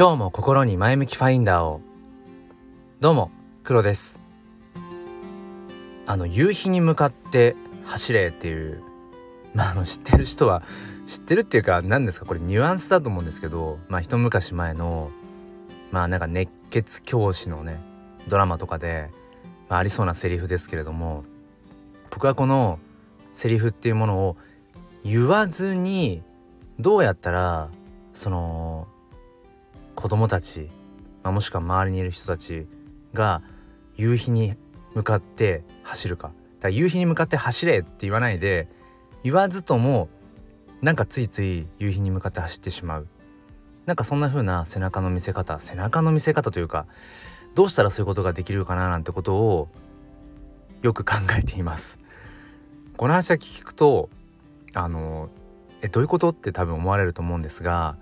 [0.00, 1.82] 今日も心に前向きファインダーを。
[3.00, 3.30] どうも
[3.62, 4.18] 黒です。
[6.06, 8.82] あの夕日に向かって走れっていう。
[9.52, 10.62] まああの知ってる人は
[11.04, 12.24] 知ってるっていうか何ですか？
[12.24, 15.10] これニュアンスだと思うんですけどまあ一昔前の
[15.92, 17.78] まあなんか熱血教師のね
[18.26, 19.10] ドラマとかで、
[19.68, 21.24] まあ、ありそうなセリフですけれども
[22.10, 22.78] 僕はこの
[23.34, 24.38] セリフっていうものを
[25.04, 26.22] 言わずに
[26.78, 27.68] どうやったら
[28.14, 28.88] その
[30.00, 30.70] 子供たち、
[31.22, 32.66] まあ、もしくは周りにいる人たち
[33.12, 33.42] が
[33.96, 34.54] 夕日に
[34.94, 36.28] 向かって走るか。
[36.28, 38.68] だから夕日に向かって走れって言わないで
[39.22, 40.08] 言わずとも
[40.80, 43.08] なんかついつい夕日に向かって走ってしまう。
[43.84, 46.86] なんかそんな風な背中の見せ方背中の見せ方というか
[47.54, 49.68] どうしたらそういうことができるかななんてことを
[50.80, 51.98] よく考えています。
[52.96, 54.08] この話は聞くと
[54.74, 55.28] あの
[55.82, 57.96] えどういうことって多分思われると思うんですが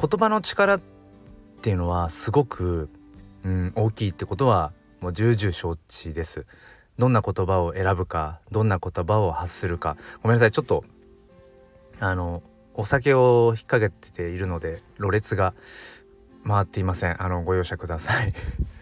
[0.00, 0.80] 言葉の力っ
[1.60, 2.88] ていうのはすごく、
[3.42, 6.46] うん、大きいってことはもう重々承知です。
[6.96, 9.98] どんな言葉を選ぶかどんな言葉を発するか。
[10.22, 10.52] ごめんなさい。
[10.52, 10.84] ちょっと
[11.98, 12.42] あの
[12.74, 15.52] お酒を引っ掛けているのでろれつが
[16.46, 17.22] 回っていません。
[17.22, 18.32] あのご容赦ください。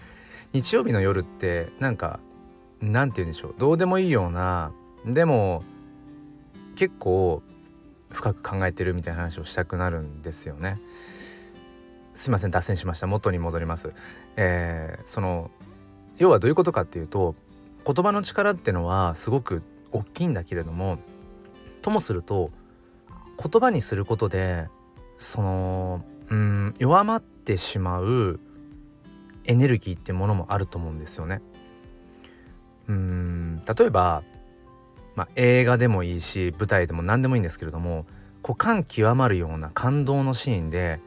[0.55, 2.20] 日曜日の夜ってなんか
[2.80, 3.55] なんて言うんでしょう。
[3.58, 4.70] どうでもいいような
[5.05, 5.64] でも
[6.77, 7.42] 結構
[8.11, 10.81] 深く考えてるみたいな話をしたくなるんですよね。
[12.14, 13.91] すいません脱線しました元に戻ります。
[14.37, 15.51] えー、その
[16.19, 17.34] 要はどういうことかっていうと
[17.86, 20.98] 言葉の力ってのはすごく大きいんだけれども
[21.81, 22.51] ともすると
[23.41, 24.69] 言葉にすることで
[25.17, 28.41] そのうん弱まってしまう
[29.45, 31.41] エネルギーってものもあると思うんですよね。
[32.89, 34.23] うん例えば、
[35.19, 38.06] まあ、映画でもいいし舞台でも何でもいいんですけれども
[38.41, 41.00] こう感極まるような感動のシーンで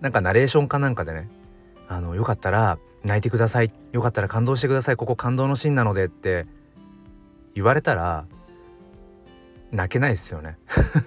[0.00, 1.30] なんかナレーションかなんかでね
[1.86, 6.48] あのよかったら泣いてくださいよかったら感動してくださいここ感動のシーンなのでって
[7.54, 8.26] 言われたら
[9.70, 10.58] 泣けないですよね。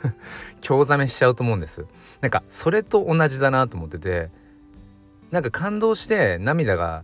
[0.62, 1.86] 興ざめしちゃうと思うんです。
[2.22, 4.32] なんかそれと同じだなと思ってて
[5.32, 7.04] なんか感動して涙が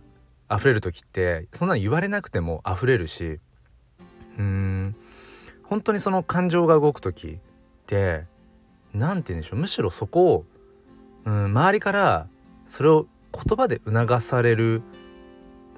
[0.50, 3.40] 溢れる時ってそんな言われなくても溢れるし
[4.40, 4.96] うん。
[5.66, 7.38] 本当にその感情が動く時っ
[7.86, 8.24] て
[8.92, 9.60] 何て言うんでしょう。
[9.60, 10.44] むしろそこを
[11.24, 12.28] うん周りから
[12.64, 14.82] それを言葉で促される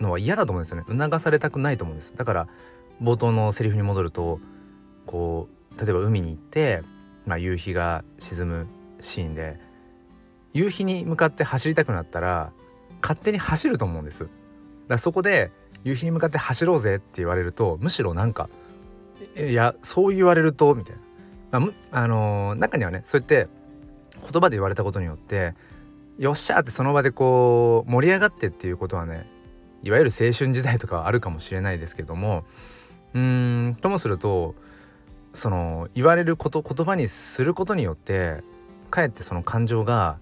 [0.01, 0.85] のは嫌だと思うんですよね。
[0.89, 2.15] 促されたくないと思うんです。
[2.15, 2.49] だから
[3.03, 4.41] 冒頭のセリフに戻ると
[5.07, 6.83] こう例えば海に行って、
[7.27, 8.67] まあ、夕日が沈む
[9.01, 9.59] シーンで
[10.53, 12.53] 夕日に向かって走りたくなったら
[13.03, 14.29] 勝手に走ると思うんです。
[14.93, 15.51] だそこで
[15.85, 18.49] 夕日に向かって走ろうぜって言われるとむしろなんか
[19.37, 20.97] いやそう言われるとみたい
[21.51, 23.49] な、まあ、あの、中にはねそうやって
[24.21, 25.55] 言葉で言われたことによって
[26.19, 29.27] よっしゃってその場でこう盛り上がってっていうことはね
[29.83, 32.45] いわゆる青春時代とかはあるかもしれないですけども
[33.15, 34.55] うーんともすると
[35.33, 38.45] その言われること言葉にすることによって
[38.91, 40.19] かえってその感情が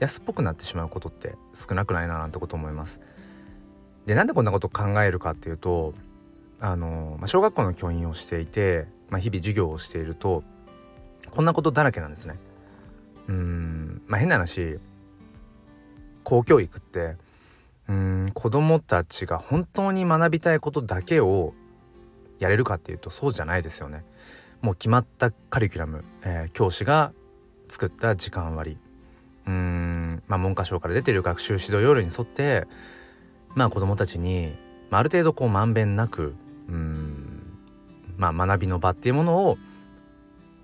[0.00, 3.00] 安っぽくなってしまうことって少なくないななんてこと思います。
[4.06, 5.94] でなんでこんなこと考えるかっていうと
[6.60, 10.42] あの、まあ、小学校の教員をしていて、まあ、日々授業をしていると
[11.30, 12.38] こんなことだらけなんですね。
[13.28, 14.78] うんまあ変な話
[16.24, 17.16] 公教育って
[17.88, 21.54] うん子供たちが本当に学びたいことだけを
[22.38, 24.04] やれるかっていうとそうじゃないですよね。
[24.60, 27.12] もう決まったカリキュラム、えー、教師が
[27.68, 28.78] 作った時間割
[29.46, 32.66] うんまあ文科省から出てる学習指導要領に沿って
[33.54, 34.56] まあ子どもたちに、
[34.90, 36.34] まあ、ある程度こうまんべんなく
[36.68, 37.58] うん
[38.16, 39.58] まあ学びの場っていうものを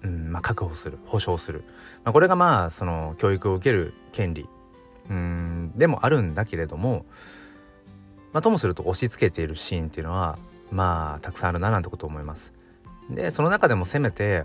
[0.03, 1.65] うんまあ、確保する保障する、
[2.05, 4.49] まあ、これがまあその教育を受ける権利
[5.11, 7.05] うんでもあるんだけれども、
[8.33, 10.39] まあ、ともすると押し付けているシーンっていうのは
[10.71, 12.55] まあたくさんあるななんてことを思います。
[13.11, 14.45] でその中でもせめて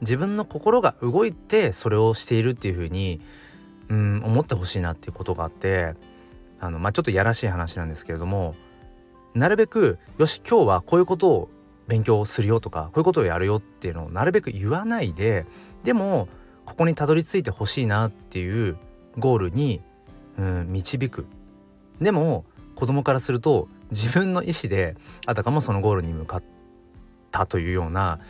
[0.00, 3.20] 自分の心が動いてそれをしているっていうふうに
[3.88, 5.94] うん思ってほしいなっていうことがあって
[6.62, 8.54] あのまあちょっとやらしい話なんですけれども
[9.34, 11.48] なるべくよし今日はこういうことを
[11.88, 15.44] 勉強するよとかこういうことをやるよっていうのをなるべく言わないで
[15.82, 16.28] でも
[16.64, 18.76] ここにたどり着いてほしいなっていう
[19.18, 19.80] ゴールに、
[20.38, 21.26] うん、導く
[22.00, 22.44] でも
[22.76, 26.44] 子供からすると自分の意思であたかもそのゴールに向かっ
[27.32, 28.20] たというような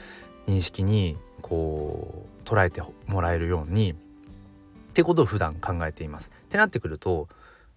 [0.47, 3.95] 認識にこう捉えてもらえるようにっ
[4.95, 6.33] てことを普段考えています。
[6.47, 7.29] ってなってくると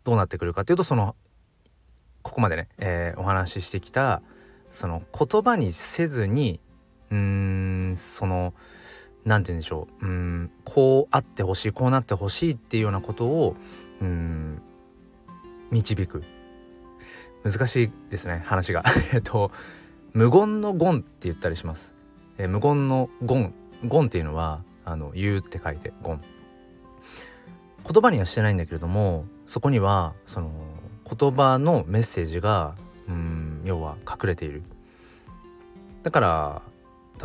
[0.06, 1.16] どうなってくるかっていうとその
[2.22, 4.22] ここまでね、えー、お話ししてきた
[4.70, 6.62] その言葉にせずに
[7.12, 7.18] うー
[7.92, 8.54] んその
[9.26, 13.56] 何て言うんでしょううんこうあってほしいこうなってほしいっていうようなことを
[14.00, 14.62] うん
[15.72, 16.24] 導く。
[17.44, 18.84] 難しいですね話が。
[19.14, 19.52] えっと
[20.14, 21.94] 無言の言って言ったりします、
[22.38, 23.54] え無言の言
[23.84, 26.22] 言っていうのはあの言うって書いて言。
[27.88, 30.52] 言葉にはしてないんだけれどもそこにはその
[31.10, 32.76] 言葉のメッセージが
[33.08, 34.64] うん要は隠れている。
[36.04, 36.62] だから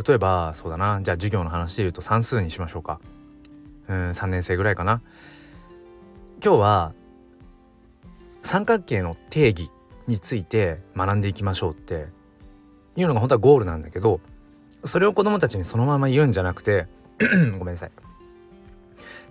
[0.07, 2.99] 例えばそうだなじゃあ授業の話で言うと算数にしましょうか。
[3.87, 5.01] うん3年生ぐらいかな。
[6.43, 6.93] 今日は
[8.41, 9.69] 三角形の定義
[10.07, 12.07] について学んでいきましょうって
[12.95, 14.19] いうのが本当はゴールなんだけど
[14.83, 16.87] それを子どもたちにそのまま言うんじゃなくて
[17.57, 17.91] ごめんなさい。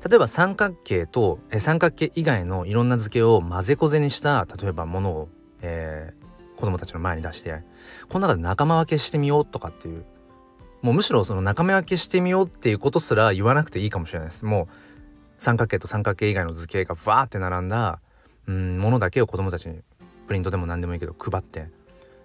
[0.08, 5.28] 例えば三角形とえ三角形以外のいろんな図形を混ぜこぜにした例えばものを、
[5.62, 7.62] えー、子どもたちの前に出して
[8.08, 10.04] この中で仲間分けしてみようとかっていう
[10.82, 14.74] もうむしろその仲間分けしてみようっていうことすら言わなくていいかもしれないですもう
[15.36, 18.00] 三角形と三角形以外の図形がバーって並んだ
[18.46, 19.80] うんものだけを子どもたちに
[20.26, 21.68] プリントでも何でもいいけど配って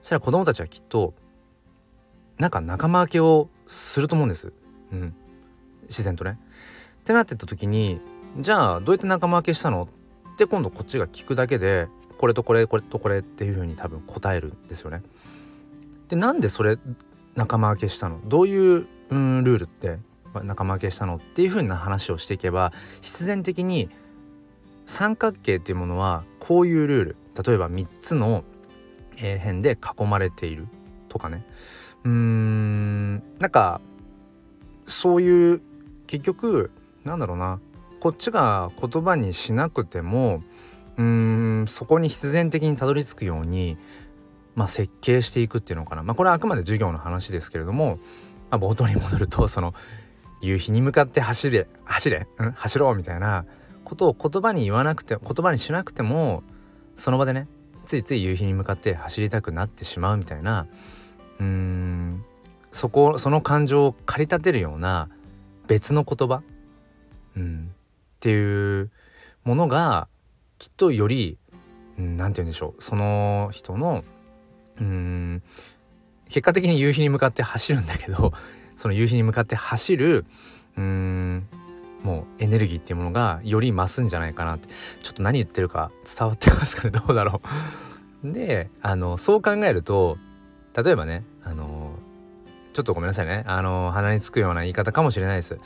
[0.01, 1.13] そしたら子どもたちはきっと
[2.37, 4.51] なんか仲間分けをすると思うんです。
[4.91, 5.15] うん、
[5.83, 6.37] 自然とね。
[7.05, 8.01] ってなってった時に
[8.39, 9.87] じゃあどうやって仲間分けしたの
[10.33, 11.87] って今度こっちが聞くだけで
[12.17, 15.03] これとこれこれとこれっていう風に多分答えるんですよね。
[16.09, 16.79] でなんでそれ
[17.35, 18.19] 仲間分けしたの？
[18.25, 19.99] どういう、うん、ルールって
[20.33, 23.91] 仲間分けしたのっていう風な話をしていけば必然的に
[24.85, 27.15] 三角形っていうものはこういうルール。
[27.45, 28.43] 例えば3つの
[29.11, 30.67] 辺で囲まれている
[31.07, 31.45] とかね。
[32.03, 33.79] うーんなんか
[34.87, 35.61] そういう
[36.07, 36.71] 結局
[37.05, 37.59] なんだろうな。
[37.99, 40.43] こっちが言葉にしなくても
[40.97, 43.77] うーんそこに必然的にたどり着くように、
[44.55, 47.99] まあ、設計していくっていうのかな、まあ、これはあくまで授業の話ですけれども、
[48.51, 49.73] まあ、冒頭に戻ると その
[50.41, 53.45] 夕日に向かって走れ走れ、うん、走ろうみたいな
[53.83, 56.43] ことを言葉に言わなくて言葉にしなくても
[56.95, 57.47] その場でね
[57.85, 60.67] ついつい夕日に向かって走りたくなってしまうみたいな
[61.39, 62.23] うーん
[62.71, 65.09] そこその感情を駆り立てるような
[65.67, 66.43] 別の言葉、
[67.35, 68.91] うん、っていう
[69.43, 70.07] ものが
[70.57, 71.37] きっとより
[71.97, 72.83] 何、うん、て言うんでしょう。
[72.83, 74.03] その人の
[74.79, 75.43] うん
[76.29, 78.33] 結果的に夕日に向かって走るんだけど
[78.75, 80.25] その夕日に向かって走る
[80.77, 81.47] うん
[82.03, 84.67] もうエネルギーっていうものがより増すんじゃないかなって。
[85.01, 86.91] ちょっと何言ってるか伝わってますかね？
[86.99, 87.41] どうだろ
[88.23, 88.31] う。
[88.31, 90.17] であのそう考えると
[90.75, 91.93] 例えばねあの
[92.73, 93.43] ちょっとごめんなさいね。
[93.47, 95.57] あの鼻につくような言い方かもしれないです。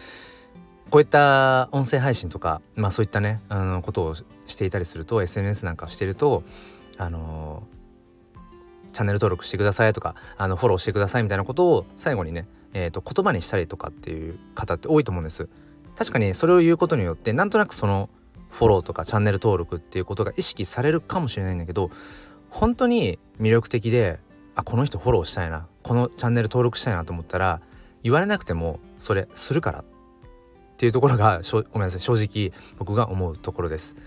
[0.90, 6.44] こういった音声配信とかまあそういったねあのことをしていたりすると SNS なんかしてると
[6.98, 7.64] あの
[8.92, 15.48] チャンネル登録してくださいとかあのフォローしてくださいみたいなことを最後にね、えーと、言葉にしたりとかっていう方って多いと思うんです。
[15.96, 18.10] 確かにそれを言うことによってなんとなくその
[18.50, 21.92] フォローとかチャンネル登録っていうことが意識されるかもしれないんだけど
[22.50, 24.20] 本当に魅力的で
[24.56, 27.62] あこの人フォローしたいなこのチャンネル登録したいなと思ったら
[28.02, 29.84] 言われなくてもそれするから
[30.80, 33.98] っていうところがしょごめんなさい正直僕が思うところです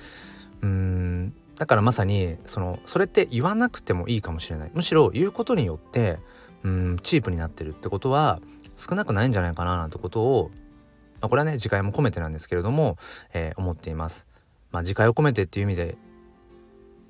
[0.63, 6.19] うんだからまさにそのそれって言わなくてもいいかもしれないむしろ言うことによって
[6.63, 8.41] うんチープになってるってことは
[8.79, 10.51] 少なくないんじゃないかななんてことを
[11.21, 12.97] まあ、これはね次回も込めてなんですけれども、
[13.33, 14.27] えー、思っています。
[14.73, 15.97] まあ、次回を込めてっていう意味で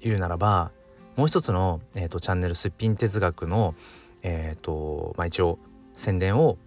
[0.01, 0.71] 言うならば
[1.17, 3.75] もう一つの、えーと、チャンネル「すっぴん哲学の」
[4.23, 5.59] えっ、ー、とまあ一応
[5.95, 6.59] 宣伝を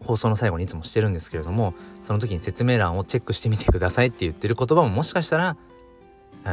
[0.00, 5.56] 放送の最後にいつもしてるんですけれどもその時に説明欄をチェックしてみてくださいって言ってる言葉ももしかしたら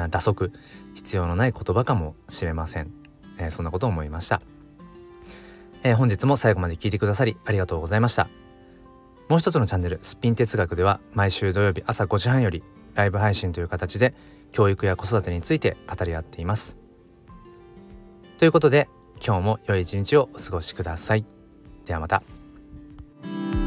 [0.10, 0.52] 打足
[0.94, 2.92] 必要のない言葉かもしれません、
[3.38, 4.42] えー、そんなことを思いました、
[5.84, 8.28] えー、本日も最後まで聞いてくださりありがとうございました
[9.30, 12.64] もう一つのチャンネル「すっぴん哲学」では毎週土曜日朝5時半より
[12.96, 14.14] ライブ配信という形で
[14.52, 16.78] 教育や子育てについて語り合っています。
[18.38, 18.88] ということで
[19.26, 21.26] 今日も良い一日をお過ごしください。
[21.86, 22.35] ではまた。
[23.26, 23.65] you